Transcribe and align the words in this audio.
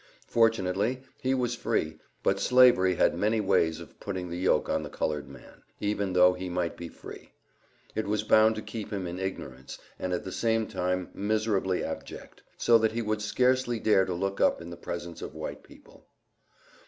Fortunately, 0.25 1.03
he 1.19 1.35
was 1.35 1.53
free, 1.53 1.99
but 2.23 2.39
slavery 2.39 2.95
had 2.95 3.13
many 3.13 3.39
ways 3.39 3.79
of 3.79 3.99
putting 3.99 4.31
the 4.31 4.39
yoke 4.39 4.67
on 4.67 4.81
the 4.81 4.89
colored 4.89 5.29
man, 5.29 5.61
even 5.79 6.13
though 6.13 6.33
he 6.33 6.49
might 6.49 6.75
be 6.75 6.89
free; 6.89 7.33
it 7.93 8.07
was 8.07 8.23
bound 8.23 8.55
to 8.55 8.63
keep 8.63 8.91
him 8.91 9.05
in 9.05 9.19
ignorance, 9.19 9.77
and 9.99 10.11
at 10.11 10.23
the 10.23 10.31
same 10.31 10.65
time 10.65 11.11
miserably 11.13 11.83
abject, 11.83 12.41
so 12.57 12.79
that 12.79 12.93
he 12.93 13.03
would 13.03 13.21
scarcely 13.21 13.79
dare 13.79 14.05
to 14.05 14.15
look 14.15 14.41
up 14.41 14.59
in 14.59 14.71
the 14.71 14.75
presence 14.75 15.21
of 15.21 15.35
white 15.35 15.61
people. 15.61 16.07